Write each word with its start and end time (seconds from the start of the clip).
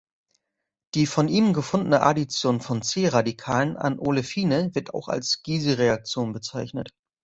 Die 0.95 1.05
von 1.05 1.27
ihm 1.27 1.53
gefundene 1.53 2.01
Addition 2.01 2.59
von 2.59 2.81
C-Radikalen 2.81 3.77
an 3.77 3.99
Olefine 3.99 4.73
wird 4.73 4.95
auch 4.95 5.09
als 5.09 5.43
Giese-Reaktion 5.43 6.33
bezeichnet. 6.33 6.89